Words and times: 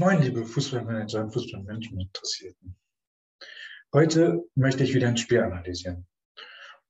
Moin, 0.00 0.22
liebe 0.22 0.46
Fußballmanager 0.46 1.24
und 1.24 1.30
Fußballmanagement-Interessierten. 1.30 2.74
Heute 3.92 4.42
möchte 4.54 4.82
ich 4.82 4.94
wieder 4.94 5.08
ein 5.08 5.18
Spiel 5.18 5.40
analysieren. 5.42 6.06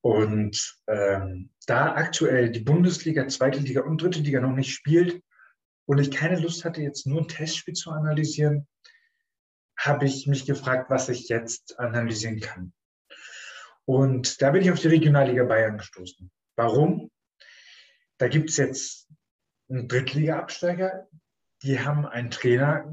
Und 0.01 0.81
ähm, 0.87 1.51
da 1.67 1.97
aktuell 1.97 2.53
die 2.53 2.61
Bundesliga, 2.61 3.27
zweite 3.27 3.59
Liga 3.59 3.81
und 3.81 4.01
dritte 4.01 4.21
Liga 4.21 4.41
noch 4.41 4.55
nicht 4.55 4.73
spielt 4.73 5.25
und 5.87 5.99
ich 5.99 6.13
keine 6.13 6.39
Lust 6.39 6.65
hatte, 6.65 6.83
jetzt 6.83 7.05
nur 7.09 7.23
ein 7.23 7.27
Testspiel 7.27 7.75
zu 7.75 7.91
analysieren, 7.91 8.69
habe 9.77 10.05
ich 10.07 10.29
mich 10.29 10.47
gefragt, 10.47 10.89
was 10.89 11.09
ich 11.09 11.29
jetzt 11.29 11.81
analysieren 11.81 12.39
kann. 12.39 12.73
Und 13.87 14.41
da 14.41 14.53
bin 14.53 14.63
ich 14.63 14.71
auf 14.71 14.79
die 14.79 14.87
Regionalliga 14.87 15.43
Bayern 15.43 15.79
gestoßen. 15.79 16.31
Warum? 16.55 17.11
Da 18.19 18.29
gibt 18.29 18.51
es 18.51 18.57
jetzt 18.57 19.09
einen 19.69 19.89
Drittliga-Absteiger, 19.89 21.09
die 21.63 21.81
haben 21.81 22.07
einen 22.07 22.31
Trainer, 22.31 22.93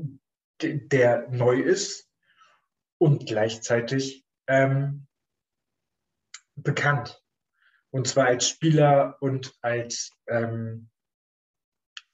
der 0.62 1.30
neu 1.30 1.60
ist 1.60 2.10
und 2.98 3.26
gleichzeitig 3.28 4.26
ähm, 4.48 5.08
bekannt. 6.56 7.22
Und 7.92 8.08
zwar 8.08 8.28
als 8.28 8.50
Spieler 8.50 9.18
und 9.22 9.56
als 9.62 10.12
ähm, 10.28 10.90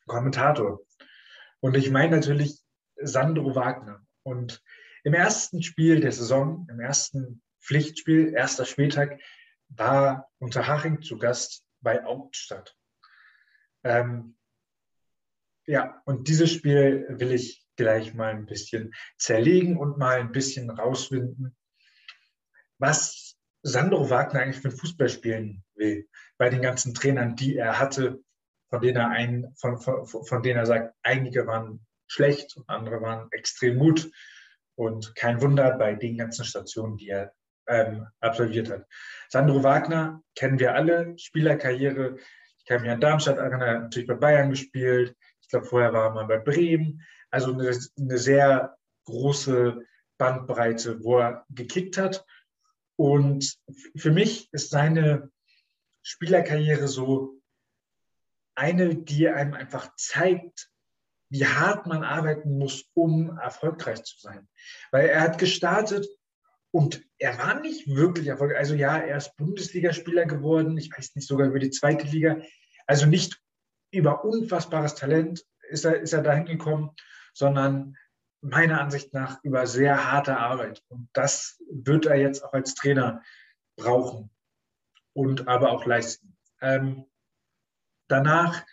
Kommentator. 0.05 0.81
Und 1.61 1.75
ich 1.75 1.89
meine 1.89 2.17
natürlich 2.17 2.61
Sandro 2.97 3.55
Wagner. 3.55 4.05
Und 4.23 4.61
im 5.03 5.13
ersten 5.13 5.63
Spiel 5.63 5.99
der 6.01 6.11
Saison, 6.11 6.67
im 6.69 6.79
ersten 6.79 7.41
Pflichtspiel, 7.61 8.33
erster 8.33 8.65
Spieltag, 8.65 9.19
war 9.69 10.29
Unterhaching 10.39 11.01
zu 11.01 11.17
Gast 11.17 11.65
bei 11.81 12.03
Hauptstadt. 12.03 12.75
Ähm, 13.83 14.37
ja, 15.65 16.01
und 16.05 16.27
dieses 16.27 16.51
Spiel 16.51 17.05
will 17.09 17.31
ich 17.31 17.65
gleich 17.75 18.13
mal 18.13 18.31
ein 18.31 18.45
bisschen 18.45 18.93
zerlegen 19.17 19.77
und 19.77 19.97
mal 19.97 20.19
ein 20.19 20.31
bisschen 20.31 20.69
rausfinden, 20.69 21.55
was 22.77 23.37
Sandro 23.63 24.09
Wagner 24.09 24.41
eigentlich 24.41 24.61
für 24.61 24.71
Fußball 24.71 25.09
spielen 25.09 25.63
will. 25.75 26.07
Bei 26.37 26.49
den 26.49 26.61
ganzen 26.61 26.93
Trainern, 26.93 27.35
die 27.35 27.55
er 27.55 27.79
hatte, 27.79 28.19
von 28.69 28.81
denen 28.81 28.97
er, 28.97 29.09
ein, 29.09 29.53
von, 29.57 29.79
von, 29.79 30.05
von 30.05 30.43
denen 30.43 30.57
er 30.57 30.65
sagt, 30.65 30.93
einige 31.03 31.47
waren 31.47 31.85
schlecht 32.07 32.57
und 32.57 32.67
andere 32.69 33.01
waren 33.01 33.31
extrem 33.31 33.79
gut. 33.79 34.11
Und 34.75 35.15
kein 35.15 35.41
Wunder 35.41 35.77
bei 35.77 35.95
den 35.95 36.17
ganzen 36.17 36.45
Stationen, 36.45 36.97
die 36.97 37.09
er 37.09 37.33
ähm, 37.67 38.07
absolviert 38.19 38.69
hat. 38.69 38.85
Sandro 39.29 39.63
Wagner 39.63 40.21
kennen 40.35 40.59
wir 40.59 40.75
alle, 40.75 41.17
Spielerkarriere. 41.17 42.17
Ich 42.57 42.65
kann 42.65 42.81
mich 42.81 42.89
an 42.89 42.99
Darmstadt 42.99 43.37
erinnern, 43.37 43.61
er 43.61 43.79
natürlich 43.79 44.07
bei 44.07 44.15
Bayern 44.15 44.49
gespielt, 44.49 45.15
glaube, 45.53 45.67
vorher 45.67 45.93
war 45.93 46.13
mal 46.13 46.25
bei 46.25 46.37
Bremen. 46.37 47.01
Also 47.29 47.53
eine, 47.53 47.77
eine 47.97 48.17
sehr 48.17 48.77
große 49.05 49.85
Bandbreite, 50.17 51.03
wo 51.03 51.19
er 51.19 51.45
gekickt 51.49 51.97
hat. 51.97 52.25
Und 52.95 53.57
für 53.95 54.11
mich 54.11 54.49
ist 54.51 54.69
seine 54.69 55.31
Spielerkarriere 56.01 56.87
so 56.87 57.39
eine, 58.55 58.95
die 58.95 59.27
einem 59.29 59.53
einfach 59.53 59.95
zeigt, 59.95 60.69
wie 61.29 61.45
hart 61.45 61.87
man 61.87 62.03
arbeiten 62.03 62.57
muss, 62.57 62.85
um 62.93 63.37
erfolgreich 63.39 64.03
zu 64.03 64.19
sein. 64.19 64.47
Weil 64.91 65.07
er 65.07 65.21
hat 65.21 65.39
gestartet 65.39 66.07
und 66.71 67.03
er 67.17 67.37
war 67.39 67.59
nicht 67.59 67.87
wirklich 67.87 68.27
erfolgreich. 68.27 68.59
Also 68.59 68.75
ja, 68.75 68.97
er 68.97 69.17
ist 69.17 69.35
Bundesligaspieler 69.37 70.25
geworden, 70.25 70.77
ich 70.77 70.91
weiß 70.95 71.15
nicht, 71.15 71.27
sogar 71.27 71.47
über 71.47 71.59
die 71.59 71.71
zweite 71.71 72.05
Liga. 72.07 72.37
Also 72.85 73.07
nicht 73.07 73.42
über 73.93 74.25
unfassbares 74.25 74.95
Talent 74.95 75.45
ist 75.69 75.85
er, 75.85 76.01
ist 76.01 76.13
er 76.13 76.21
dahin 76.21 76.45
gekommen, 76.45 76.91
sondern 77.33 77.95
meiner 78.41 78.81
Ansicht 78.81 79.13
nach 79.13 79.41
über 79.43 79.65
sehr 79.67 80.11
harte 80.11 80.37
Arbeit. 80.37 80.83
Und 80.89 81.09
das 81.13 81.61
wird 81.71 82.05
er 82.05 82.15
jetzt 82.15 82.43
auch 82.43 82.53
als 82.53 82.75
Trainer 82.75 83.21
brauchen 83.77 84.29
und 85.13 85.47
aber 85.47 85.71
auch 85.71 85.85
leisten. 85.85 86.37
Ähm, 86.61 87.05
danach, 88.09 88.65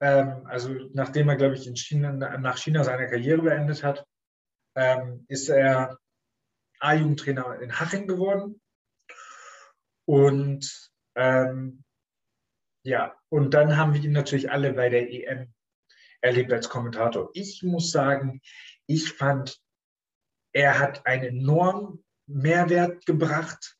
ähm, 0.00 0.46
also 0.46 0.70
nachdem 0.92 1.28
er, 1.28 1.36
glaube 1.36 1.54
ich, 1.54 1.66
in 1.66 1.76
China, 1.76 2.12
nach 2.12 2.56
China 2.56 2.84
seine 2.84 3.08
Karriere 3.08 3.42
beendet 3.42 3.82
hat, 3.82 4.06
ähm, 4.76 5.24
ist 5.28 5.48
er 5.48 5.98
A-Jugendtrainer 6.80 7.60
in 7.60 7.78
Haching 7.78 8.06
geworden. 8.06 8.60
Und 10.06 10.90
ähm, 11.14 11.84
ja, 12.84 13.16
und 13.30 13.54
dann 13.54 13.76
haben 13.76 13.94
wir 13.94 14.04
ihn 14.04 14.12
natürlich 14.12 14.50
alle 14.50 14.74
bei 14.74 14.90
der 14.90 15.10
EM 15.10 15.52
erlebt 16.20 16.52
als 16.52 16.68
Kommentator. 16.68 17.30
Ich 17.32 17.62
muss 17.62 17.90
sagen, 17.90 18.40
ich 18.86 19.12
fand, 19.12 19.58
er 20.52 20.78
hat 20.78 21.06
einen 21.06 21.40
enormen 21.40 22.04
Mehrwert 22.26 23.06
gebracht 23.06 23.76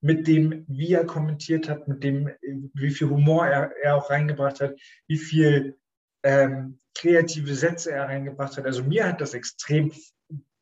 mit 0.00 0.26
dem, 0.26 0.64
wie 0.68 0.92
er 0.92 1.06
kommentiert 1.06 1.68
hat, 1.68 1.88
mit 1.88 2.04
dem, 2.04 2.30
wie 2.74 2.90
viel 2.90 3.08
Humor 3.08 3.46
er, 3.46 3.72
er 3.82 3.96
auch 3.96 4.10
reingebracht 4.10 4.60
hat, 4.60 4.78
wie 5.06 5.18
viel 5.18 5.78
ähm, 6.22 6.78
kreative 6.94 7.54
Sätze 7.54 7.92
er 7.92 8.04
reingebracht 8.04 8.56
hat. 8.56 8.66
Also 8.66 8.84
mir 8.84 9.06
hat 9.06 9.20
das 9.20 9.32
extrem, 9.32 9.92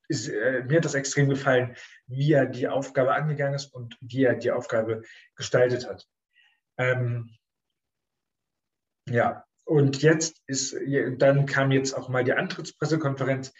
ist, 0.08 0.28
äh, 0.28 0.62
mir 0.64 0.76
hat 0.76 0.84
das 0.84 0.94
extrem 0.94 1.28
gefallen, 1.28 1.74
wie 2.06 2.32
er 2.32 2.46
die 2.46 2.68
Aufgabe 2.68 3.14
angegangen 3.14 3.54
ist 3.54 3.72
und 3.74 3.96
wie 4.00 4.24
er 4.24 4.36
die 4.36 4.52
Aufgabe 4.52 5.02
gestaltet 5.34 5.88
hat. 5.88 6.06
Ähm, 6.78 7.30
ja, 9.10 9.44
und 9.64 10.02
jetzt 10.02 10.42
ist, 10.46 10.76
dann 11.18 11.46
kam 11.46 11.70
jetzt 11.70 11.94
auch 11.94 12.08
mal 12.08 12.24
die 12.24 12.32
Antrittspressekonferenz. 12.32 13.52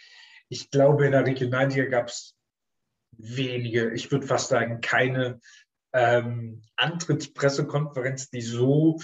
Ich 0.49 0.69
glaube, 0.69 1.05
in 1.05 1.13
der 1.13 1.25
Regionalliga 1.25 1.85
gab 1.85 2.07
es 2.07 2.35
wenige, 3.11 3.93
ich 3.93 4.11
würde 4.11 4.27
fast 4.27 4.49
sagen, 4.49 4.81
keine 4.81 5.39
ähm, 5.93 6.63
Antrittspressekonferenz, 6.75 8.29
die 8.29 8.41
so 8.41 8.99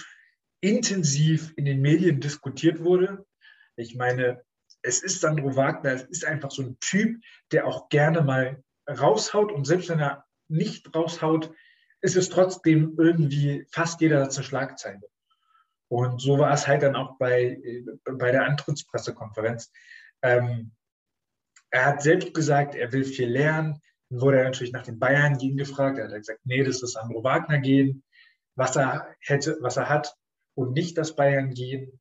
intensiv 0.62 1.54
in 1.56 1.66
den 1.66 1.82
Medien 1.82 2.20
diskutiert 2.20 2.84
wurde. 2.84 3.26
Ich 3.76 3.96
meine, 3.96 4.42
es 4.82 5.04
ist 5.04 5.22
Sandro 5.22 5.56
Wagner, 5.56 5.94
es 5.94 6.04
ist 6.04 6.26
einfach 6.26 6.52
so 6.52 6.64
ein 6.64 6.78
Typ, 6.80 7.22
der 7.52 7.68
auch 7.68 7.90
gerne 7.90 8.22
mal 8.22 8.64
raushaut 8.90 9.52
und 9.52 9.66
selbst 9.66 9.90
wenn 9.90 10.00
er 10.00 10.26
nicht 10.48 10.94
raushaut, 10.96 11.54
ist 12.02 12.16
es 12.16 12.30
trotzdem 12.30 12.96
irgendwie 12.98 13.66
fast 13.72 14.02
jeder 14.02 14.30
zur 14.30 14.44
Schlagzeile. 14.44 15.02
Und 15.90 16.22
so 16.22 16.38
war 16.38 16.54
es 16.54 16.68
halt 16.68 16.84
dann 16.84 16.96
auch 16.96 17.18
bei, 17.18 17.60
bei 18.06 18.32
der 18.32 18.46
Antrittspressekonferenz. 18.46 19.72
Ähm, 20.22 20.72
er 21.70 21.86
hat 21.86 22.02
selbst 22.02 22.34
gesagt, 22.34 22.76
er 22.76 22.92
will 22.92 23.04
viel 23.04 23.30
lernen. 23.30 23.82
Dann 24.10 24.22
wurde 24.22 24.40
er 24.40 24.46
natürlich 24.46 24.74
nach 24.74 24.84
den 24.84 25.00
Bayern 25.00 25.38
gehen 25.38 25.58
gefragt. 25.58 25.98
Er 25.98 26.06
hat 26.06 26.14
gesagt, 26.14 26.42
nee, 26.46 26.64
das 26.64 26.82
ist 26.82 26.94
Sandro 26.94 27.24
Wagner 27.24 27.60
gehen, 27.60 28.04
was 28.56 28.76
er 28.76 29.16
hätte, 29.20 29.58
was 29.62 29.78
er 29.78 29.90
hat 29.90 30.16
und 30.56 30.74
nicht 30.74 30.98
das 30.98 31.16
Bayern 31.16 31.54
gehen. 31.54 32.00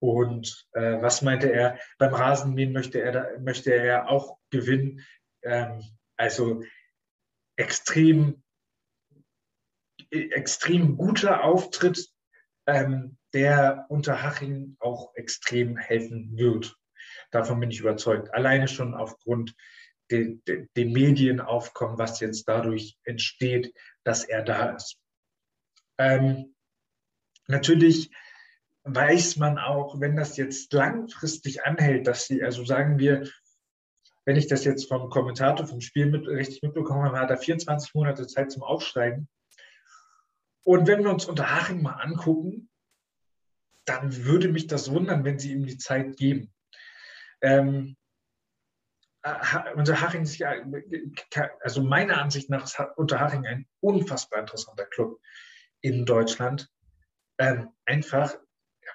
Und 0.00 0.66
äh, 0.72 1.02
was 1.02 1.22
meinte 1.22 1.50
er? 1.52 1.78
Beim 1.98 2.14
Rasenmähen 2.14 2.72
möchte 2.72 3.00
er, 3.00 3.38
möchte 3.40 3.72
er 3.72 4.08
auch 4.08 4.38
gewinnen. 4.50 5.04
Ähm, 5.42 5.82
also 6.16 6.62
extrem, 7.56 8.42
extrem 10.10 10.96
guter 10.96 11.42
Auftritt 11.42 12.08
ähm, 12.66 13.17
der 13.34 13.86
Unterhaching 13.88 14.76
auch 14.80 15.14
extrem 15.14 15.76
helfen 15.76 16.36
wird. 16.36 16.76
Davon 17.30 17.60
bin 17.60 17.70
ich 17.70 17.80
überzeugt. 17.80 18.32
Alleine 18.34 18.68
schon 18.68 18.94
aufgrund 18.94 19.54
dem 20.10 20.42
de, 20.44 20.68
de 20.74 20.84
Medienaufkommen, 20.86 21.98
was 21.98 22.20
jetzt 22.20 22.48
dadurch 22.48 22.98
entsteht, 23.04 23.74
dass 24.04 24.24
er 24.24 24.42
da 24.42 24.70
ist. 24.70 24.98
Ähm, 25.98 26.54
natürlich 27.46 28.10
weiß 28.84 29.36
man 29.36 29.58
auch, 29.58 30.00
wenn 30.00 30.16
das 30.16 30.36
jetzt 30.36 30.72
langfristig 30.72 31.64
anhält, 31.64 32.06
dass 32.06 32.26
sie, 32.26 32.42
also 32.42 32.64
sagen 32.64 32.98
wir, 32.98 33.28
wenn 34.24 34.36
ich 34.36 34.46
das 34.46 34.64
jetzt 34.64 34.88
vom 34.88 35.10
Kommentator 35.10 35.66
vom 35.66 35.80
Spiel 35.80 36.06
mit, 36.06 36.26
richtig 36.26 36.62
mitbekommen 36.62 37.04
habe, 37.04 37.18
hat 37.18 37.30
er 37.30 37.38
24 37.38 37.94
Monate 37.94 38.26
Zeit 38.26 38.52
zum 38.52 38.62
Aufsteigen. 38.62 39.28
Und 40.64 40.86
wenn 40.86 41.02
wir 41.02 41.10
uns 41.10 41.24
Unterhaching 41.24 41.82
mal 41.82 41.94
angucken, 41.94 42.67
dann 43.88 44.24
würde 44.24 44.48
mich 44.48 44.66
das 44.66 44.90
wundern, 44.90 45.24
wenn 45.24 45.38
sie 45.38 45.52
ihm 45.52 45.66
die 45.66 45.78
Zeit 45.78 46.16
geben. 46.16 46.52
Ähm, 47.40 47.96
äh, 49.22 49.72
Unterhaching 49.74 50.22
ist 50.22 50.38
ja, 50.38 50.52
also 51.60 51.82
meiner 51.82 52.20
Ansicht 52.20 52.50
nach 52.50 52.64
ist 52.64 52.78
Unterhaching 52.96 53.46
ein 53.46 53.66
unfassbar 53.80 54.40
interessanter 54.40 54.86
Club 54.86 55.20
in 55.80 56.04
Deutschland. 56.04 56.70
Ähm, 57.38 57.70
einfach, 57.84 58.36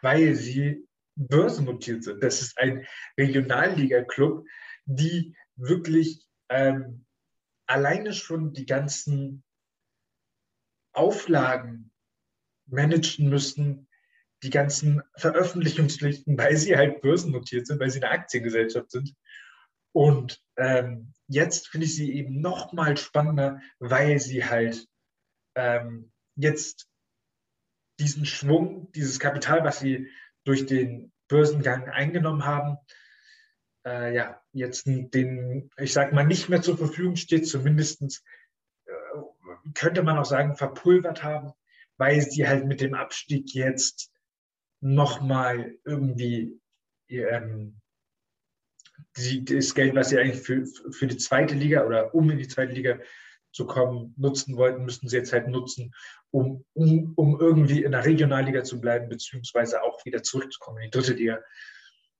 weil 0.02 0.36
sie 0.36 0.88
börsennotiert 1.16 2.04
sind. 2.04 2.22
Das 2.24 2.42
ist 2.42 2.58
ein 2.58 2.86
Regionalliga-Club, 3.18 4.46
die 4.86 5.36
wirklich 5.56 6.28
ähm, 6.50 7.06
alleine 7.68 8.14
schon 8.14 8.54
die 8.54 8.66
ganzen 8.66 9.44
Auflagen 10.94 11.92
managen 12.66 13.30
müssten, 13.30 13.88
die 14.44 14.50
ganzen 14.50 15.02
Veröffentlichungspflichten, 15.16 16.38
weil 16.38 16.58
sie 16.58 16.76
halt 16.76 17.02
börsennotiert 17.02 17.66
sind, 17.66 17.80
weil 17.80 17.90
sie 17.90 18.04
eine 18.04 18.12
Aktiengesellschaft 18.12 18.92
sind. 18.92 19.16
Und 19.94 20.42
ähm, 20.58 21.14
jetzt 21.28 21.70
finde 21.70 21.86
ich 21.86 21.96
sie 21.96 22.14
eben 22.14 22.42
noch 22.42 22.74
mal 22.74 22.98
spannender, 22.98 23.62
weil 23.80 24.20
sie 24.20 24.46
halt 24.46 24.88
ähm, 25.56 26.12
jetzt 26.36 26.88
diesen 28.00 28.26
Schwung, 28.26 28.92
dieses 28.92 29.20
Kapital, 29.20 29.64
was 29.64 29.80
sie 29.80 30.10
durch 30.44 30.66
den 30.66 31.12
Börsengang 31.28 31.90
eingenommen 31.90 32.46
haben, 32.46 32.78
äh, 33.86 34.14
ja, 34.16 34.42
jetzt 34.52 34.88
den, 34.88 35.70
ich 35.78 35.94
sage 35.94 36.14
mal, 36.14 36.26
nicht 36.26 36.50
mehr 36.50 36.62
zur 36.62 36.78
Verfügung 36.78 37.16
steht, 37.16 37.48
zumindest 37.48 38.24
äh, 38.86 38.92
könnte 39.74 40.04
man 40.04 40.18
auch 40.18 40.26
sagen, 40.26 40.56
verpulvert 40.56 41.24
haben, 41.24 41.54
weil 41.98 42.22
sie 42.22 42.48
halt 42.48 42.66
mit 42.66 42.82
dem 42.82 42.94
Abstieg 42.94 43.54
jetzt 43.54 44.13
nochmal 44.84 45.78
irgendwie 45.86 46.60
ähm, 47.08 47.80
die, 49.18 49.46
das 49.46 49.74
Geld, 49.74 49.96
was 49.96 50.10
sie 50.10 50.20
eigentlich 50.20 50.42
für, 50.42 50.66
für 50.92 51.08
die 51.08 51.18
zweite 51.18 51.56
Liga 51.56 51.86
oder 51.86 52.14
um 52.14 52.30
in 52.30 52.38
die 52.38 52.48
zweite 52.48 52.74
Liga 52.74 53.00
zu 53.54 53.66
kommen, 53.66 54.14
nutzen 54.18 54.58
wollten, 54.58 54.84
müssten 54.84 55.08
sie 55.08 55.18
jetzt 55.18 55.32
halt 55.32 55.48
nutzen, 55.48 55.94
um, 56.32 56.66
um, 56.74 57.14
um 57.16 57.40
irgendwie 57.40 57.84
in 57.84 57.92
der 57.92 58.06
Regionalliga 58.06 58.64
zu 58.64 58.82
bleiben, 58.82 59.10
beziehungsweise 59.10 59.84
auch 59.84 60.04
wieder 60.06 60.24
zurückzukommen 60.24 60.80
in 60.80 60.86
die 60.86 60.98
dritte 60.98 61.14
Liga. 61.14 61.40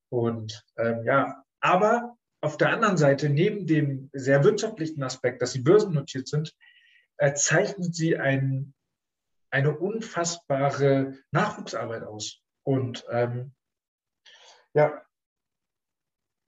Und 0.10 0.64
ähm, 0.78 1.04
ja, 1.06 1.44
aber 1.60 2.16
auf 2.42 2.58
der 2.58 2.70
anderen 2.70 2.98
Seite, 2.98 3.30
neben 3.30 3.66
dem 3.66 4.10
sehr 4.14 4.44
wirtschaftlichen 4.44 5.02
Aspekt, 5.02 5.42
dass 5.42 5.54
sie 5.54 5.62
börsennotiert 5.62 6.28
sind, 6.28 6.54
äh, 7.18 7.34
zeichnen 7.34 7.92
sie 7.92 8.18
ein, 8.18 8.74
eine 9.50 9.78
unfassbare 9.78 11.18
Nachwuchsarbeit 11.32 12.04
aus. 12.04 12.43
Und 12.64 13.06
ähm, 13.10 13.54
ja, 14.74 15.06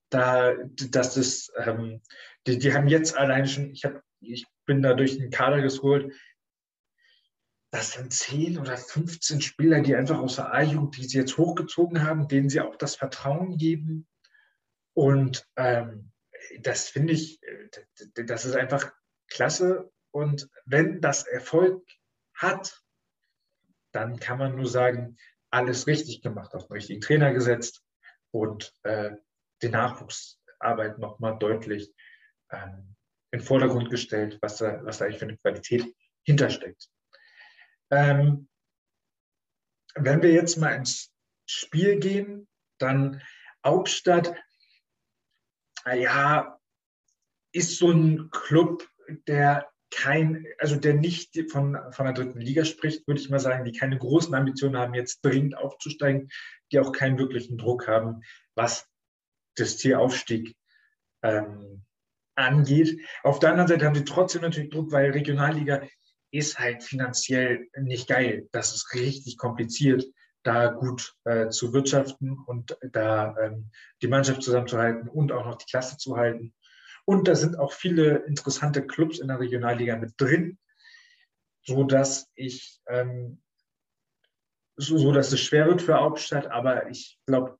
da, 0.10 0.54
das 0.90 1.18
ist, 1.18 1.52
ähm, 1.58 2.02
die, 2.48 2.58
die 2.58 2.74
haben 2.74 2.88
jetzt 2.88 3.18
allein 3.18 3.48
schon, 3.48 3.72
ich, 3.72 3.86
hab, 3.86 4.02
ich 4.22 4.46
bin 4.66 4.82
da 4.82 4.94
durch 4.94 5.18
den 5.18 5.30
Kader 5.30 5.62
gescrollt, 5.62 6.14
das 7.72 7.92
sind 7.92 8.14
10 8.14 8.58
oder 8.58 8.78
15 8.78 9.42
Spieler, 9.42 9.82
die 9.82 9.96
einfach 9.96 10.20
aus 10.20 10.38
der 10.38 10.54
A-Jugend, 10.54 10.96
die 10.96 11.04
sie 11.04 11.18
jetzt 11.18 11.38
hochgezogen 11.38 12.04
haben, 12.04 12.30
denen 12.30 12.50
sie 12.50 12.62
auch 12.62 12.78
das 12.78 12.96
Vertrauen 12.96 13.58
geben. 13.58 14.08
Und 14.94 15.46
ähm, 15.58 16.14
das 16.62 16.88
finde 16.88 17.12
ich, 17.12 17.42
das 18.14 18.46
ist 18.46 18.56
einfach 18.56 18.94
klasse. 19.28 19.92
Und 20.12 20.50
wenn 20.64 21.02
das 21.02 21.24
Erfolg 21.28 21.86
hat, 22.34 22.82
dann 23.92 24.20
kann 24.20 24.38
man 24.38 24.56
nur 24.56 24.68
sagen, 24.68 25.18
alles 25.56 25.88
richtig 25.88 26.22
gemacht, 26.22 26.54
auf 26.54 26.68
den 26.68 26.74
richtigen 26.74 27.02
Trainer 27.02 27.34
gesetzt 27.34 27.82
und 28.32 28.74
äh, 28.84 29.12
die 29.62 29.70
Nachwuchsarbeit 29.70 31.00
nochmal 31.00 31.40
deutlich 31.40 31.94
ähm, 32.52 32.96
in 33.32 33.40
den 33.40 33.46
Vordergrund 33.46 33.90
gestellt, 33.90 34.38
was 34.42 34.58
da, 34.58 34.84
was 34.84 34.98
da 34.98 35.06
eigentlich 35.06 35.20
für 35.20 35.26
eine 35.26 35.38
Qualität 35.38 35.96
hintersteckt. 36.24 36.90
Ähm, 37.90 38.50
wenn 39.96 40.22
wir 40.22 40.32
jetzt 40.32 40.58
mal 40.58 40.76
ins 40.76 41.14
Spiel 41.46 42.00
gehen, 42.00 42.50
dann 42.78 43.22
Hauptstadt, 43.66 44.36
ja, 45.86 46.60
ist 47.54 47.78
so 47.78 47.92
ein 47.92 48.30
Club, 48.30 48.86
der 49.28 49.72
kein, 49.92 50.46
also 50.60 50.76
der 50.76 50.94
nicht 50.96 51.40
von, 51.52 51.78
von 51.92 52.06
der 52.06 52.14
dritten 52.14 52.40
Liga 52.40 52.66
spricht, 52.66 53.08
würde 53.08 53.22
ich 53.22 53.30
mal 53.30 53.40
sagen, 53.40 53.66
die 53.66 53.78
keine 53.78 53.98
großen 53.98 54.34
Ambitionen 54.34 54.78
haben, 54.78 54.94
jetzt 54.94 55.24
dringend 55.24 55.58
aufzusteigen, 55.58 56.30
die 56.72 56.80
auch 56.80 56.92
keinen 56.92 57.18
wirklichen 57.18 57.58
Druck 57.58 57.88
haben, 57.88 58.22
was 58.56 58.88
das 59.56 59.78
Zielaufstieg 59.78 60.56
ähm, 61.24 61.84
angeht. 62.36 63.00
Auf 63.24 63.40
der 63.40 63.52
anderen 63.52 63.68
Seite 63.68 63.86
haben 63.86 63.96
sie 63.96 64.04
trotzdem 64.04 64.42
natürlich 64.42 64.70
Druck, 64.70 64.92
weil 64.92 65.12
Regionalliga 65.12 65.82
ist 66.32 66.60
halt 66.60 66.84
finanziell 66.84 67.68
nicht 67.78 68.08
geil. 68.08 68.50
Das 68.52 68.76
ist 68.76 68.94
richtig 68.94 69.38
kompliziert, 69.38 70.06
da 70.44 70.68
gut 70.68 71.16
äh, 71.24 71.50
zu 71.50 71.74
wirtschaften 71.74 72.38
und 72.46 72.78
da 72.92 73.36
ähm, 73.38 73.72
die 74.02 74.08
Mannschaft 74.08 74.44
zusammenzuhalten 74.44 75.08
und 75.08 75.32
auch 75.32 75.46
noch 75.46 75.56
die 75.56 75.66
Klasse 75.66 75.98
zu 75.98 76.18
halten. 76.18 76.54
Und 77.06 77.28
da 77.28 77.36
sind 77.36 77.58
auch 77.58 77.72
viele 77.72 78.18
interessante 78.26 78.86
Clubs 78.86 79.20
in 79.20 79.28
der 79.28 79.40
Regionalliga 79.40 79.96
mit 79.96 80.14
drin, 80.18 80.58
so 81.64 81.84
dass 81.84 82.32
ich 82.36 82.82
ähm, 82.88 83.42
so, 84.78 84.98
so, 84.98 85.12
dass 85.12 85.32
es 85.32 85.40
schwer 85.40 85.68
wird 85.68 85.82
für 85.82 85.96
Hauptstadt, 85.96 86.48
aber 86.48 86.90
ich 86.90 87.18
glaube, 87.26 87.58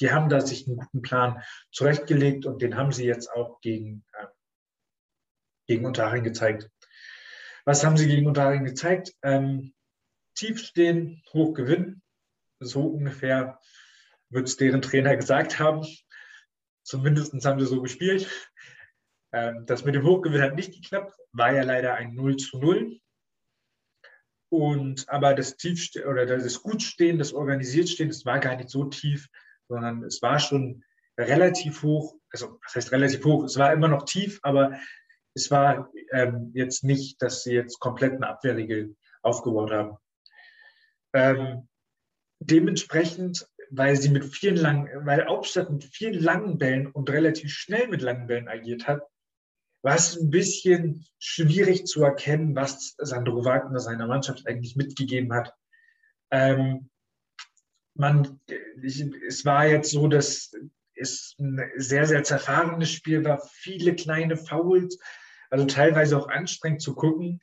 die 0.00 0.10
haben 0.10 0.28
da 0.28 0.40
sich 0.40 0.66
einen 0.66 0.76
guten 0.76 1.02
Plan 1.02 1.42
zurechtgelegt 1.70 2.46
und 2.46 2.62
den 2.62 2.76
haben 2.76 2.92
sie 2.92 3.04
jetzt 3.04 3.30
auch 3.30 3.60
gegen, 3.60 4.04
äh, 4.14 4.26
gegen 5.66 5.84
Unterhaching 5.84 6.24
gezeigt. 6.24 6.70
Was 7.64 7.84
haben 7.84 7.96
sie 7.96 8.08
gegen 8.08 8.26
Unterhaching 8.26 8.64
gezeigt? 8.64 9.14
Ähm, 9.22 9.74
tief 10.34 10.58
stehen, 10.58 11.22
hoch 11.32 11.52
gewinnen. 11.52 12.02
So 12.60 12.86
ungefähr 12.86 13.60
wird 14.30 14.48
es 14.48 14.56
deren 14.56 14.82
Trainer 14.82 15.16
gesagt 15.16 15.58
haben. 15.58 15.86
Zumindest 16.82 17.34
haben 17.44 17.60
sie 17.60 17.66
so 17.66 17.82
gespielt. 17.82 18.28
Ähm, 19.32 19.64
das 19.66 19.84
mit 19.84 19.94
dem 19.94 20.04
Hochgewinn 20.04 20.42
hat 20.42 20.54
nicht 20.54 20.74
geklappt, 20.74 21.14
war 21.32 21.52
ja 21.52 21.62
leider 21.62 21.94
ein 21.94 22.14
0 22.14 22.36
zu 22.36 22.58
0. 22.58 22.98
Und, 24.50 25.08
aber 25.08 25.34
das 25.34 25.56
Tiefstehen 25.56 26.06
oder 26.06 26.26
das 26.26 26.62
Gutstehen, 26.62 27.18
das 27.18 27.32
Organisiertstehen, 27.32 28.10
das 28.10 28.26
war 28.26 28.38
gar 28.38 28.56
nicht 28.56 28.68
so 28.68 28.84
tief, 28.84 29.28
sondern 29.68 30.04
es 30.04 30.20
war 30.20 30.38
schon 30.38 30.84
relativ 31.18 31.82
hoch. 31.82 32.16
Also, 32.30 32.58
was 32.62 32.74
heißt 32.74 32.92
relativ 32.92 33.24
hoch? 33.24 33.44
Es 33.44 33.56
war 33.56 33.72
immer 33.72 33.88
noch 33.88 34.04
tief, 34.04 34.40
aber 34.42 34.78
es 35.34 35.50
war 35.50 35.90
ähm, 36.12 36.50
jetzt 36.54 36.84
nicht, 36.84 37.22
dass 37.22 37.42
sie 37.42 37.54
jetzt 37.54 37.78
komplett 37.80 38.12
eine 38.12 38.28
Abwehrregel 38.28 38.94
aufgebaut 39.22 39.70
haben. 39.70 39.96
Ähm, 41.14 41.68
dementsprechend 42.40 43.46
weil 43.74 43.96
sie 43.96 44.10
mit 44.10 44.24
vielen 44.24 44.56
langen, 44.56 45.06
weil 45.06 45.26
Hauptstadt 45.26 45.70
mit 45.70 45.84
vielen 45.84 46.22
langen 46.22 46.58
Bällen 46.58 46.86
und 46.86 47.08
relativ 47.08 47.50
schnell 47.50 47.88
mit 47.88 48.02
langen 48.02 48.26
Bällen 48.26 48.48
agiert 48.48 48.86
hat, 48.86 49.02
war 49.82 49.96
es 49.96 50.16
ein 50.16 50.30
bisschen 50.30 51.04
schwierig 51.18 51.86
zu 51.86 52.02
erkennen, 52.02 52.54
was 52.54 52.94
Sandro 52.98 53.44
Wagner 53.44 53.80
seiner 53.80 54.06
Mannschaft 54.06 54.46
eigentlich 54.46 54.76
mitgegeben 54.76 55.32
hat. 55.32 55.54
Ähm, 56.30 56.88
man, 57.94 58.40
ich, 58.80 59.00
es 59.26 59.44
war 59.44 59.66
jetzt 59.66 59.90
so, 59.90 60.08
dass 60.08 60.52
es 60.94 61.34
ein 61.38 61.60
sehr, 61.76 62.06
sehr 62.06 62.22
zerfahrenes 62.22 62.90
Spiel 62.90 63.24
war, 63.24 63.40
viele 63.52 63.94
kleine 63.94 64.36
Fouls, 64.36 64.98
also 65.50 65.66
teilweise 65.66 66.16
auch 66.16 66.28
anstrengend 66.28 66.80
zu 66.80 66.94
gucken, 66.94 67.40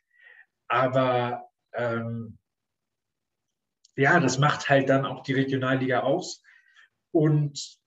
aber 0.67 1.49
ähm, 1.73 2.37
ja, 3.95 4.19
das 4.19 4.37
macht 4.37 4.69
halt 4.69 4.87
dann 4.89 5.05
auch 5.05 5.23
die 5.23 5.33
Regionalliga 5.33 6.01
aus. 6.01 6.41
Und, 7.11 7.77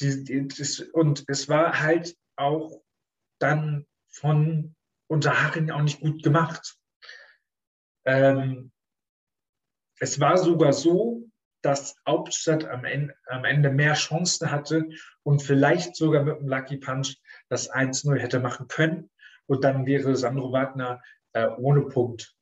die, 0.00 0.24
die, 0.24 0.48
das, 0.48 0.80
und 0.80 1.24
es 1.28 1.48
war 1.48 1.80
halt 1.80 2.16
auch 2.36 2.82
dann 3.40 3.86
von 4.08 4.74
Unterhaching 5.08 5.70
auch 5.70 5.82
nicht 5.82 6.00
gut 6.00 6.22
gemacht. 6.22 6.76
Ähm, 8.04 8.72
es 9.98 10.20
war 10.20 10.38
sogar 10.38 10.72
so, 10.72 11.24
dass 11.62 11.96
Hauptstadt 12.06 12.64
am 12.64 12.84
Ende, 12.84 13.14
am 13.26 13.44
Ende, 13.44 13.70
mehr 13.70 13.94
Chancen 13.94 14.50
hatte 14.50 14.88
und 15.22 15.42
vielleicht 15.42 15.94
sogar 15.94 16.22
mit 16.22 16.38
dem 16.38 16.48
Lucky 16.48 16.78
Punch 16.78 17.16
das 17.48 17.70
1-0 17.70 18.18
hätte 18.18 18.40
machen 18.40 18.66
können. 18.68 19.10
Und 19.46 19.64
dann 19.64 19.84
wäre 19.84 20.16
Sandro 20.16 20.52
Wagner 20.52 21.02
äh, 21.32 21.48
ohne 21.58 21.82
Punkt 21.82 22.34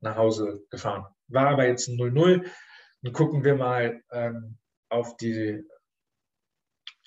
nach 0.00 0.16
Hause 0.16 0.62
gefahren. 0.70 1.06
War 1.28 1.48
aber 1.48 1.66
jetzt 1.66 1.88
ein 1.88 1.98
0-0. 1.98 2.48
Dann 3.02 3.12
gucken 3.12 3.44
wir 3.44 3.54
mal 3.54 4.02
ähm, 4.10 4.58
auf, 4.88 5.16
die, 5.18 5.62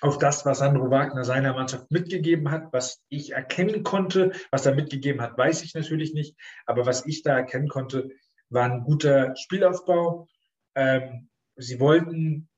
auf 0.01 0.17
das, 0.17 0.45
was 0.45 0.59
Sandro 0.59 0.91
Wagner 0.91 1.23
seiner 1.23 1.53
Mannschaft 1.53 1.89
mitgegeben 1.91 2.51
hat, 2.51 2.71
was 2.71 3.01
ich 3.09 3.33
erkennen 3.33 3.83
konnte. 3.83 4.31
Was 4.51 4.65
er 4.65 4.75
mitgegeben 4.75 5.21
hat, 5.21 5.37
weiß 5.37 5.63
ich 5.63 5.73
natürlich 5.73 6.13
nicht. 6.13 6.35
Aber 6.65 6.85
was 6.85 7.05
ich 7.05 7.23
da 7.23 7.35
erkennen 7.35 7.67
konnte, 7.67 8.09
war 8.49 8.65
ein 8.65 8.83
guter 8.83 9.35
Spielaufbau. 9.35 10.27
Ähm, 10.75 11.29
sie 11.55 11.79
wollten 11.79 12.49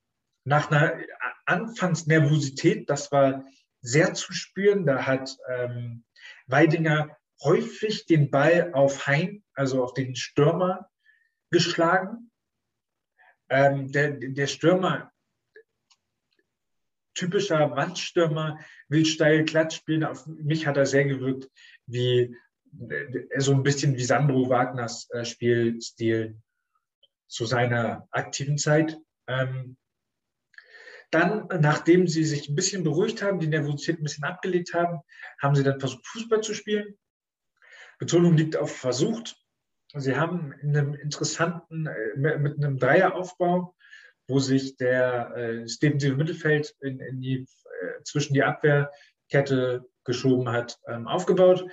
nach 0.43 0.69
einer 0.69 0.93
Anfangsnervosität, 1.45 2.89
das 2.89 3.11
war 3.11 3.45
sehr 3.81 4.13
zu 4.13 4.33
spüren. 4.33 4.85
Da 4.85 5.05
hat 5.05 5.37
ähm, 5.47 6.03
Weidinger 6.47 7.15
häufig 7.41 8.05
den 8.05 8.29
Ball 8.29 8.73
auf 8.73 9.07
Hein, 9.07 9.43
also 9.53 9.83
auf 9.83 9.93
den 9.93 10.15
Stürmer, 10.15 10.89
geschlagen. 11.51 12.31
Ähm, 13.49 13.91
der, 13.91 14.11
der 14.11 14.47
Stürmer, 14.47 15.11
typischer 17.19 17.71
Wandstürmer, 17.75 18.59
will 18.87 19.05
steil 19.05 19.43
glatt 19.43 19.73
spielen. 19.73 20.03
Auf 20.03 20.25
mich 20.25 20.65
hat 20.65 20.77
er 20.77 20.85
sehr 20.85 21.05
gewirkt 21.05 21.49
wie 21.85 22.35
äh, 22.89 23.39
so 23.39 23.53
ein 23.53 23.63
bisschen 23.63 23.95
wie 23.97 24.03
Sandro 24.03 24.49
Wagners 24.49 25.09
äh, 25.11 25.25
Spielstil. 25.25 26.37
zu 27.27 27.45
seiner 27.45 28.07
aktiven 28.11 28.57
Zeit. 28.57 28.97
Ähm, 29.27 29.77
dann, 31.11 31.47
nachdem 31.59 32.07
sie 32.07 32.23
sich 32.23 32.49
ein 32.49 32.55
bisschen 32.55 32.83
beruhigt 32.83 33.21
haben, 33.21 33.39
die 33.39 33.47
Nervosität 33.47 33.99
ein 33.99 34.03
bisschen 34.03 34.23
abgelegt 34.23 34.73
haben, 34.73 35.01
haben 35.41 35.55
sie 35.55 35.63
dann 35.63 35.79
versucht, 35.79 36.07
Fußball 36.07 36.41
zu 36.41 36.53
spielen. 36.53 36.97
Betonung 37.99 38.37
liegt 38.37 38.55
auf 38.57 38.75
versucht. 38.75 39.35
Sie 39.95 40.15
haben 40.15 40.53
in 40.61 40.75
einem 40.75 40.93
interessanten, 40.93 41.87
äh, 41.87 42.37
mit 42.37 42.57
einem 42.57 42.77
Dreieraufbau, 42.77 43.75
wo 44.29 44.39
sich 44.39 44.77
der 44.77 45.35
äh, 45.35 45.65
defensive 45.81 46.15
Mittelfeld 46.15 46.75
in, 46.81 46.99
in 46.99 47.21
die, 47.21 47.37
äh, 47.81 48.03
zwischen 48.03 48.33
die 48.33 48.43
Abwehrkette 48.43 49.85
geschoben 50.05 50.49
hat, 50.49 50.79
ähm, 50.87 51.07
aufgebaut. 51.07 51.65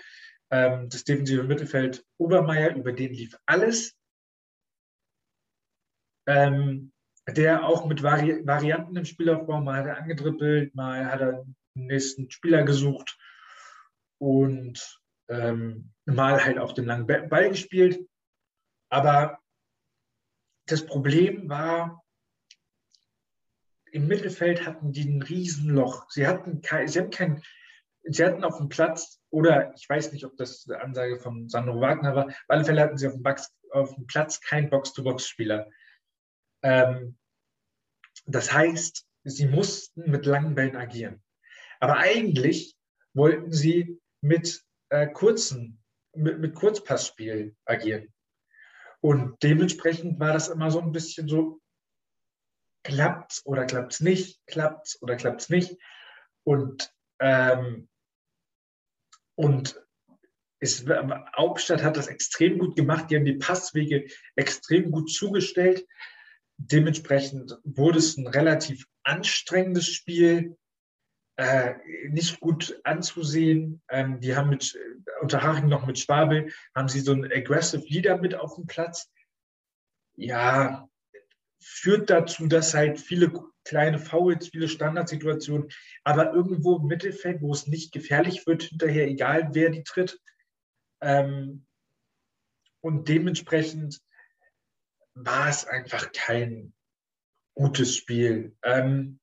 Ähm, 0.50 0.88
das 0.88 1.04
defensive 1.04 1.42
Mittelfeld 1.42 2.04
Obermeier, 2.18 2.74
über 2.74 2.92
den 2.92 3.12
lief 3.12 3.36
alles. 3.46 3.96
Ähm, 6.26 6.92
der 7.28 7.64
auch 7.64 7.86
mit 7.86 8.02
Vari 8.02 8.46
Varianten 8.46 8.96
im 8.96 9.04
Spielaufbau, 9.04 9.60
mal 9.60 9.80
hat 9.80 9.86
er 9.86 9.98
angedribbelt, 9.98 10.74
mal 10.74 11.06
hat 11.10 11.20
er 11.20 11.44
den 11.76 11.86
nächsten 11.86 12.30
Spieler 12.30 12.62
gesucht 12.62 13.18
und 14.18 15.00
ähm, 15.28 15.92
mal 16.04 16.44
halt 16.44 16.58
auch 16.58 16.72
den 16.72 16.86
langen 16.86 17.06
Ball 17.06 17.50
gespielt. 17.50 18.06
Aber 18.90 19.40
das 20.68 20.86
Problem 20.86 21.48
war, 21.48 22.04
im 23.92 24.06
Mittelfeld 24.08 24.66
hatten 24.66 24.92
die 24.92 25.04
ein 25.04 25.22
Riesenloch. 25.22 26.10
Sie 26.10 26.26
hatten, 26.26 26.60
kein, 26.60 26.88
sie, 26.88 27.00
hatten 27.00 27.10
kein, 27.10 27.42
sie 28.02 28.24
hatten 28.24 28.44
auf 28.44 28.58
dem 28.58 28.68
Platz, 28.68 29.20
oder 29.30 29.72
ich 29.74 29.88
weiß 29.88 30.12
nicht, 30.12 30.24
ob 30.24 30.36
das 30.36 30.66
eine 30.68 30.82
Ansage 30.82 31.18
von 31.18 31.48
Sandro 31.48 31.80
Wagner 31.80 32.14
war, 32.14 32.26
auf 32.26 32.34
alle 32.48 32.64
Fälle 32.64 32.82
hatten 32.82 32.98
sie 32.98 33.06
auf 33.06 33.14
dem, 33.14 33.22
Box, 33.22 33.54
auf 33.70 33.94
dem 33.94 34.06
Platz 34.06 34.40
keinen 34.40 34.70
Box-to-Box-Spieler. 34.70 35.68
Ähm, 36.62 37.16
das 38.26 38.52
heißt, 38.52 39.06
sie 39.24 39.46
mussten 39.46 40.10
mit 40.10 40.26
langen 40.26 40.54
Bällen 40.54 40.76
agieren. 40.76 41.22
Aber 41.80 41.98
eigentlich 41.98 42.76
wollten 43.14 43.52
sie 43.52 44.00
mit 44.20 44.62
äh, 44.88 45.06
kurzen, 45.06 45.82
mit, 46.14 46.38
mit 46.38 46.54
Kurzpassspiel 46.54 47.54
agieren. 47.64 48.12
Und 49.00 49.36
dementsprechend 49.42 50.18
war 50.18 50.32
das 50.32 50.48
immer 50.48 50.70
so 50.70 50.80
ein 50.80 50.92
bisschen 50.92 51.28
so, 51.28 51.60
klappt's 52.86 53.44
oder 53.44 53.66
klappt's 53.66 54.00
nicht, 54.00 54.40
klappt's 54.46 55.02
oder 55.02 55.16
klappt's 55.16 55.48
nicht. 55.48 55.76
Und, 56.44 56.92
ähm, 57.18 57.88
und 59.34 59.82
es, 60.60 60.86
Hauptstadt 61.36 61.82
hat 61.82 61.96
das 61.96 62.06
extrem 62.06 62.58
gut 62.58 62.76
gemacht. 62.76 63.10
Die 63.10 63.16
haben 63.16 63.24
die 63.24 63.38
Passwege 63.38 64.06
extrem 64.36 64.92
gut 64.92 65.10
zugestellt. 65.10 65.84
Dementsprechend 66.58 67.58
wurde 67.64 67.98
es 67.98 68.16
ein 68.16 68.28
relativ 68.28 68.86
anstrengendes 69.02 69.88
Spiel, 69.88 70.56
äh, 71.36 71.74
nicht 72.08 72.38
gut 72.38 72.80
anzusehen. 72.84 73.82
Ähm, 73.88 74.20
die 74.20 74.36
haben 74.36 74.48
mit 74.48 74.78
Unterhaching 75.20 75.68
noch 75.68 75.86
mit 75.86 75.98
Schwabel, 75.98 76.52
haben 76.74 76.88
sie 76.88 77.00
so 77.00 77.12
einen 77.12 77.30
aggressive 77.30 77.84
Leader 77.88 78.16
mit 78.16 78.36
auf 78.36 78.54
dem 78.54 78.66
Platz. 78.66 79.10
Ja, 80.14 80.88
führt 81.60 82.10
dazu, 82.10 82.46
dass 82.46 82.74
halt 82.74 83.00
viele 83.00 83.32
kleine 83.64 83.98
Fouls, 83.98 84.48
viele 84.48 84.68
Standardsituationen, 84.68 85.68
aber 86.04 86.32
irgendwo 86.32 86.76
im 86.76 86.86
Mittelfeld, 86.86 87.42
wo 87.42 87.52
es 87.52 87.66
nicht 87.66 87.92
gefährlich 87.92 88.46
wird, 88.46 88.62
hinterher, 88.62 89.08
egal 89.08 89.50
wer 89.52 89.70
die 89.70 89.82
tritt. 89.82 90.20
Ähm, 91.00 91.66
und 92.80 93.08
dementsprechend 93.08 94.00
war 95.14 95.48
es 95.48 95.64
einfach 95.66 96.12
kein 96.12 96.72
gutes 97.54 97.96
Spiel. 97.96 98.56
Ähm, 98.62 99.18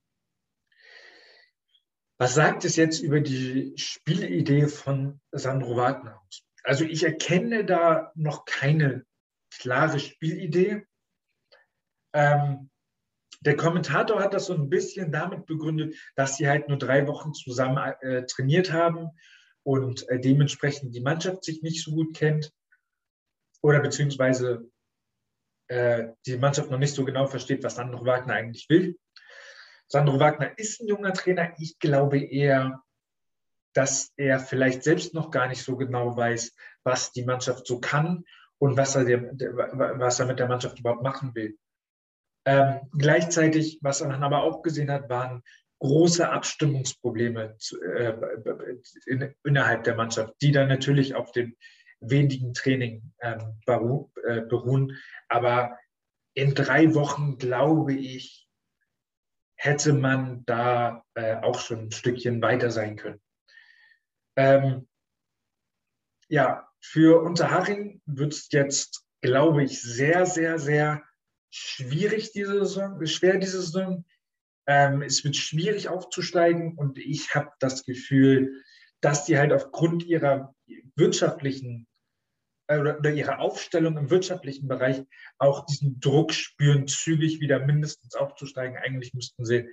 was 2.18 2.36
sagt 2.36 2.66
es 2.66 2.76
jetzt 2.76 3.00
über 3.00 3.22
die 3.22 3.74
Spielidee 3.78 4.68
von 4.68 5.20
Sandro 5.32 5.76
Wagner? 5.76 6.22
Also 6.64 6.86
ich 6.86 7.04
erkenne 7.04 7.66
da 7.66 8.12
noch 8.16 8.46
keine 8.46 9.06
klare 9.52 10.00
Spielidee. 10.00 10.86
Ähm, 12.14 12.70
der 13.42 13.58
Kommentator 13.58 14.22
hat 14.22 14.34
das 14.34 14.46
so 14.46 14.54
ein 14.54 14.70
bisschen 14.70 15.12
damit 15.12 15.46
begründet, 15.46 15.96
dass 16.16 16.38
sie 16.38 16.48
halt 16.48 16.70
nur 16.70 16.78
drei 16.78 17.08
Wochen 17.08 17.34
zusammen 17.34 17.78
äh, 18.02 18.26
trainiert 18.26 18.72
haben 18.72 19.10
und 19.64 20.08
äh, 20.10 20.20
dementsprechend 20.20 20.96
die 20.96 21.02
Mannschaft 21.02 21.44
sich 21.44 21.62
nicht 21.62 21.84
so 21.84 21.92
gut 21.92 22.16
kennt 22.16 22.54
oder 23.62 23.80
beziehungsweise 23.80 24.70
äh, 25.68 26.10
die 26.26 26.38
Mannschaft 26.38 26.70
noch 26.70 26.78
nicht 26.78 26.94
so 26.94 27.04
genau 27.06 27.28
versteht, 27.28 27.64
was 27.64 27.76
Sandro 27.76 28.06
Wagner 28.06 28.34
eigentlich 28.34 28.70
will. 28.70 28.98
Sandro 29.88 30.20
Wagner 30.20 30.58
ist 30.58 30.82
ein 30.82 30.88
junger 30.88 31.14
Trainer. 31.14 31.54
Ich 31.60 31.80
glaube 31.80 32.20
eher, 32.20 32.82
dass 33.74 34.12
er 34.18 34.40
vielleicht 34.40 34.84
selbst 34.84 35.14
noch 35.14 35.32
gar 35.32 35.48
nicht 35.48 35.64
so 35.64 35.76
genau 35.78 36.16
weiß, 36.16 36.56
was 36.84 37.12
die 37.12 37.24
Mannschaft 37.24 37.66
so 37.68 37.80
kann 37.80 38.24
und 38.58 38.78
was 38.78 38.96
er, 38.96 39.06
was 39.06 40.20
er 40.20 40.26
mit 40.26 40.40
der 40.40 40.48
Mannschaft 40.48 40.80
überhaupt 40.80 41.04
machen 41.04 41.34
will. 41.36 41.58
Ähm, 42.46 42.82
gleichzeitig, 42.98 43.80
was 43.82 44.02
aber 44.02 44.44
auch 44.44 44.62
gesehen 44.62 44.92
hat, 44.92 45.10
waren 45.10 45.44
große 45.80 46.30
Abstimmungsprobleme 46.30 47.56
zu, 47.58 47.82
äh, 47.82 48.16
in, 49.06 49.34
innerhalb 49.44 49.84
der 49.84 49.96
Mannschaft, 49.96 50.34
die 50.42 50.52
dann 50.52 50.68
natürlich 50.68 51.16
auf 51.16 51.32
den 51.32 51.58
wenigen 52.00 52.54
Training 52.54 53.14
ähm, 53.22 53.60
beru 53.66 54.12
äh, 54.26 54.42
beruhen. 54.42 54.98
Aber 55.30 55.78
in 56.34 56.54
drei 56.56 56.94
Wochen, 56.96 57.38
glaube 57.38 57.94
ich, 57.94 58.50
hätte 59.56 59.94
man 59.94 60.44
da 60.46 61.04
äh, 61.16 61.36
auch 61.38 61.60
schon 61.60 61.88
ein 61.88 61.92
Stückchen 61.92 62.42
weiter 62.42 62.72
sein 62.72 62.96
können. 62.96 63.22
Ähm, 64.36 64.88
ja, 66.28 66.68
für 66.82 67.22
Unterhaching 67.22 68.02
wird 68.06 68.34
es 68.34 68.48
jetzt, 68.52 69.06
glaube 69.22 69.64
ich, 69.64 69.82
sehr, 69.82 70.26
sehr, 70.26 70.60
sehr 70.60 71.04
schwierig 71.54 72.32
diese 72.32 72.60
Saison, 72.60 73.06
schwer 73.06 73.38
diese 73.38 73.62
Saison. 73.62 74.06
Ähm, 74.66 75.02
es 75.02 75.24
wird 75.24 75.36
schwierig 75.36 75.90
aufzusteigen 75.90 76.76
und 76.76 76.98
ich 76.98 77.36
habe 77.36 77.52
das 77.60 77.86
Gefühl, 77.86 78.64
dass 79.02 79.26
die 79.26 79.38
halt 79.38 79.52
aufgrund 79.52 80.04
ihrer 80.04 80.56
wirtschaftlichen 80.96 81.88
äh, 82.68 82.80
oder, 82.80 82.98
oder 82.98 83.12
ihre 83.12 83.40
Aufstellung 83.40 83.98
im 83.98 84.10
wirtschaftlichen 84.10 84.68
Bereich 84.68 85.04
auch 85.38 85.66
diesen 85.66 86.00
Druck 86.00 86.34
spüren, 86.34 86.88
zügig 86.88 87.40
wieder 87.40 87.60
mindestens 87.60 88.16
aufzusteigen. 88.16 88.78
Eigentlich 88.78 89.14
müssten 89.14 89.46
sie 89.46 89.70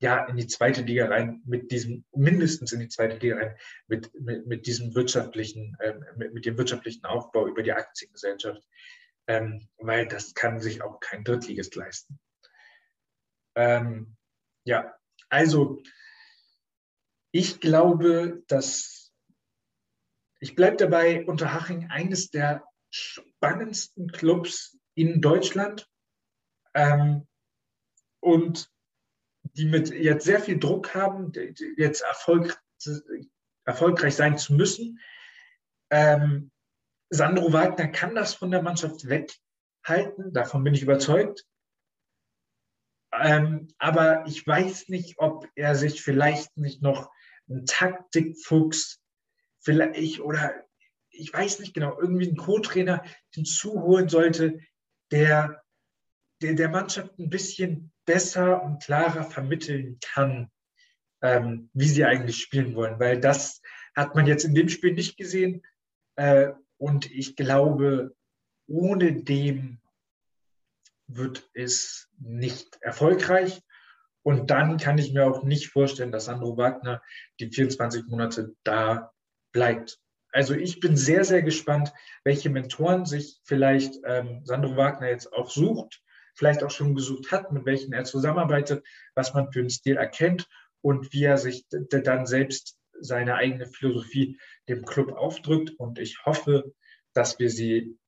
ja 0.00 0.26
in 0.26 0.36
die 0.36 0.46
zweite 0.46 0.82
Liga 0.82 1.06
rein 1.06 1.42
mit 1.46 1.70
diesem, 1.70 2.04
mindestens 2.12 2.72
in 2.72 2.80
die 2.80 2.88
zweite 2.88 3.16
Liga 3.16 3.36
rein, 3.36 3.56
mit, 3.86 4.10
mit, 4.20 4.46
mit 4.46 4.66
diesem 4.66 4.94
wirtschaftlichen, 4.94 5.76
äh, 5.78 5.94
mit, 6.16 6.34
mit, 6.34 6.44
dem 6.44 6.58
wirtschaftlichen 6.58 7.04
Aufbau 7.04 7.46
über 7.46 7.62
die 7.62 7.72
Aktiengesellschaft, 7.72 8.62
ähm, 9.30 9.68
weil 9.78 10.08
das 10.08 10.34
kann 10.34 10.60
sich 10.60 10.82
auch 10.82 10.98
kein 10.98 11.22
Drittligist 11.22 11.76
leisten. 11.76 12.18
Ähm, 13.54 14.16
ja, 14.64 14.92
also 15.28 15.80
ich 17.30 17.60
glaube, 17.60 18.42
dass 18.48 19.12
ich 20.40 20.56
bleibe 20.56 20.78
dabei, 20.78 21.24
Unterhaching 21.26 21.90
eines 21.90 22.30
der 22.30 22.64
spannendsten 22.90 24.10
Clubs 24.10 24.76
in 24.94 25.20
Deutschland 25.20 25.88
ähm, 26.74 27.28
und 28.20 28.68
die 29.42 29.66
mit 29.66 29.90
jetzt 29.90 30.24
sehr 30.24 30.40
viel 30.40 30.58
Druck 30.58 30.92
haben, 30.94 31.32
jetzt 31.76 32.00
Erfolg, 32.00 32.60
erfolgreich 33.64 34.16
sein 34.16 34.38
zu 34.38 34.54
müssen. 34.54 34.98
Ähm, 35.90 36.50
Sandro 37.10 37.52
Wagner 37.52 37.88
kann 37.88 38.14
das 38.14 38.34
von 38.34 38.50
der 38.50 38.62
Mannschaft 38.62 39.08
weghalten, 39.08 40.32
davon 40.32 40.64
bin 40.64 40.74
ich 40.74 40.82
überzeugt. 40.82 41.44
Ähm, 43.12 43.68
aber 43.78 44.24
ich 44.26 44.46
weiß 44.46 44.88
nicht, 44.88 45.18
ob 45.18 45.48
er 45.56 45.74
sich 45.74 46.02
vielleicht 46.02 46.56
nicht 46.56 46.80
noch 46.80 47.10
einen 47.48 47.66
Taktikfuchs 47.66 49.02
vielleicht 49.58 50.20
oder 50.20 50.54
ich 51.10 51.32
weiß 51.32 51.58
nicht 51.58 51.74
genau, 51.74 51.98
irgendwie 52.00 52.28
einen 52.28 52.36
Co-Trainer 52.36 53.04
hinzuholen 53.34 54.08
sollte, 54.08 54.60
der, 55.10 55.62
der 56.40 56.54
der 56.54 56.68
Mannschaft 56.68 57.18
ein 57.18 57.28
bisschen 57.28 57.92
besser 58.06 58.62
und 58.62 58.82
klarer 58.82 59.24
vermitteln 59.24 59.98
kann, 60.00 60.50
ähm, 61.20 61.68
wie 61.74 61.88
sie 61.88 62.04
eigentlich 62.04 62.40
spielen 62.40 62.74
wollen. 62.76 63.00
Weil 63.00 63.20
das 63.20 63.60
hat 63.96 64.14
man 64.14 64.26
jetzt 64.26 64.44
in 64.44 64.54
dem 64.54 64.68
Spiel 64.68 64.92
nicht 64.92 65.16
gesehen. 65.16 65.62
Äh, 66.16 66.52
und 66.80 67.10
ich 67.10 67.36
glaube, 67.36 68.16
ohne 68.66 69.22
dem 69.22 69.80
wird 71.06 71.50
es 71.52 72.08
nicht 72.18 72.78
erfolgreich. 72.80 73.60
Und 74.22 74.50
dann 74.50 74.78
kann 74.78 74.96
ich 74.96 75.12
mir 75.12 75.26
auch 75.26 75.42
nicht 75.42 75.68
vorstellen, 75.68 76.10
dass 76.10 76.24
Sandro 76.26 76.56
Wagner 76.56 77.02
die 77.38 77.50
24 77.50 78.06
Monate 78.06 78.54
da 78.64 79.12
bleibt. 79.52 79.98
also 80.32 80.54
ich 80.54 80.80
bin 80.80 80.96
sehr, 80.96 81.24
sehr 81.24 81.42
gespannt, 81.42 81.92
welche 82.24 82.48
Mentoren 82.48 83.04
sich 83.04 83.40
vielleicht 83.44 83.98
ähm, 84.04 84.42
Sandro 84.44 84.76
Wagner 84.76 85.08
jetzt 85.08 85.32
auch 85.32 85.50
sucht, 85.50 86.00
vielleicht 86.34 86.62
auch 86.62 86.70
schon 86.70 86.94
gesucht 86.94 87.32
hat, 87.32 87.52
mit 87.52 87.66
welchen 87.66 87.92
er 87.92 88.04
zusammenarbeitet, 88.04 88.86
was 89.14 89.34
man 89.34 89.52
für 89.52 89.60
einen 89.60 89.70
Stil 89.70 89.96
erkennt 89.96 90.48
und 90.80 91.12
wie 91.12 91.24
er 91.24 91.36
sich 91.36 91.66
dann 91.68 92.26
selbst 92.26 92.79
seine 93.00 93.34
eigene 93.34 93.66
Philosophie 93.66 94.38
dem 94.68 94.84
Club 94.84 95.12
aufdrückt. 95.12 95.70
Und 95.78 95.98
ich 95.98 96.24
hoffe, 96.24 96.72
dass 97.12 97.38
wir 97.38 97.50
sie 97.50 97.98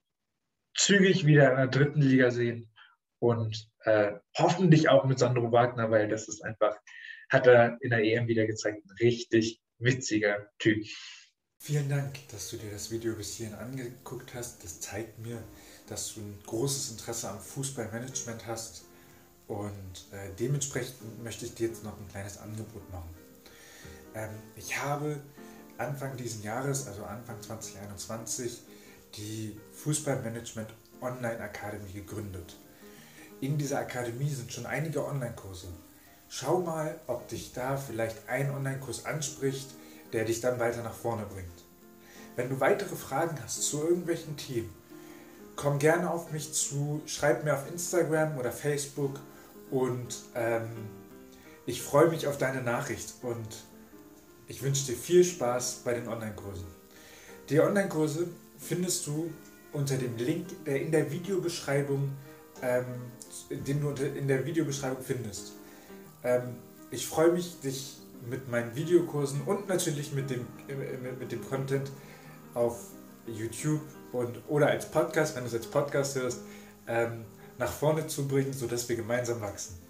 zügig 0.75 1.27
wieder 1.27 1.51
in 1.51 1.57
der 1.57 1.67
dritten 1.67 2.01
Liga 2.01 2.31
sehen 2.31 2.71
und 3.19 3.69
äh, 3.85 4.13
hoffentlich 4.37 4.89
auch 4.89 5.05
mit 5.05 5.19
Sandro 5.19 5.53
Wagner, 5.53 5.91
weil 5.91 6.09
das 6.09 6.29
ist 6.29 6.43
einfach, 6.43 6.77
hat 7.31 7.47
er 7.47 7.79
in 7.81 7.91
der 7.91 8.03
EM 8.05 8.27
wieder 8.27 8.47
gezeigt, 8.47 8.85
ein 8.85 8.97
richtig 9.01 9.61
witziger 9.79 10.49
Typ. 10.59 10.85
Vielen 11.59 11.89
Dank, 11.89 12.29
dass 12.33 12.51
du 12.51 12.57
dir 12.57 12.71
das 12.73 12.91
Video 12.91 13.15
bis 13.15 13.37
hierhin 13.37 13.55
angeguckt 13.55 14.35
hast. 14.35 14.65
Das 14.65 14.81
zeigt 14.81 15.19
mir, 15.19 15.43
dass 15.89 16.15
du 16.15 16.21
ein 16.21 16.39
großes 16.47 16.93
Interesse 16.93 17.31
am 17.31 17.39
Fußballmanagement 17.39 18.47
hast 18.47 18.85
und 19.47 20.07
äh, 20.13 20.31
dementsprechend 20.39 21.23
möchte 21.23 21.45
ich 21.45 21.55
dir 21.55 21.69
jetzt 21.69 21.85
noch 21.85 21.99
ein 21.99 22.09
kleines 22.09 22.39
Angebot 22.39 22.91
machen. 22.91 23.22
Ähm, 24.15 24.31
ich 24.57 24.77
habe 24.83 25.21
Anfang 25.79 26.17
dieses 26.17 26.43
Jahres, 26.43 26.87
also 26.87 27.05
Anfang 27.05 27.41
2021, 27.41 28.63
die 29.17 29.59
Fußballmanagement 29.73 30.69
Online 31.01 31.41
Akademie 31.41 31.93
gegründet. 31.93 32.57
In 33.41 33.59
dieser 33.59 33.81
Akademie 33.81 34.31
sind 34.31 34.53
schon 34.53 34.67
einige 34.67 35.05
Online-Kurse. 35.05 35.67
Schau 36.29 36.61
mal, 36.61 36.99
ob 37.09 37.29
dich 37.29 37.53
da 37.53 37.77
vielleicht 37.77 38.29
ein 38.29 38.51
Online-Kurs 38.51 39.05
anspricht, 39.05 39.69
der 40.13 40.25
dich 40.25 40.41
dann 40.41 40.61
weiter 40.61 40.83
nach 40.83 40.95
vorne 40.95 41.27
bringt. 41.27 41.49
Wenn 42.37 42.49
du 42.49 42.61
weitere 42.61 42.97
Fragen 42.97 43.37
hast 43.43 43.63
zu 43.63 43.83
irgendwelchen 43.83 44.37
Themen, 44.37 44.73
komm 45.57 45.79
gerne 45.79 46.11
auf 46.11 46.31
mich 46.33 46.55
zu, 46.55 47.03
schreib 47.07 47.45
mir 47.45 47.55
auf 47.55 47.69
Instagram 47.71 48.39
oder 48.39 48.53
Facebook 48.53 49.21
und 49.71 50.23
ähm, 50.35 50.71
ich 51.67 51.83
freue 51.83 52.09
mich 52.09 52.27
auf 52.27 52.39
deine 52.39 52.63
Nachricht 52.63 53.15
und 53.23 53.49
ich 54.53 54.63
wünsche 54.63 54.85
dir 54.85 54.99
viel 54.99 55.25
Spaß 55.25 55.81
bei 55.83 55.95
den 55.95 56.07
Online-Kursen. 56.09 56.67
Die 57.49 57.59
Online-Kurse 57.59 58.29
findest 58.59 59.07
du 59.07 59.33
unter 59.73 59.97
dem 59.97 60.19
Link, 60.19 60.47
der 60.67 60.83
in 60.83 60.93
der 60.93 61.11
Videobeschreibung, 61.11 62.13
ähm, 62.61 62.85
den 63.49 63.81
du 63.81 63.91
in 64.05 64.29
der 64.29 64.45
Videobeschreibung 64.45 65.03
findest. 65.03 65.53
Ähm, 66.23 66.57
ich 66.91 67.07
freue 67.07 67.33
mich, 67.33 67.61
dich 67.61 67.97
mit 68.29 68.51
meinen 68.51 68.77
Videokursen 68.77 69.41
und 69.47 69.69
natürlich 69.69 70.13
mit 70.13 70.29
dem, 70.29 70.47
äh, 70.69 71.13
mit 71.19 71.33
dem 71.33 71.43
Content 71.49 71.91
auf 72.53 72.79
YouTube 73.27 73.81
und, 74.13 74.39
oder 74.49 74.67
als 74.67 74.91
Podcast, 74.91 75.35
wenn 75.35 75.45
du 75.45 75.49
es 75.49 75.55
als 75.55 75.67
Podcast 75.67 76.15
hörst, 76.17 76.41
ähm, 76.87 77.25
nach 77.57 77.73
vorne 77.73 78.07
zu 78.07 78.29
bringen, 78.29 78.53
sodass 78.53 78.87
wir 78.87 78.97
gemeinsam 78.97 79.41
wachsen. 79.41 79.82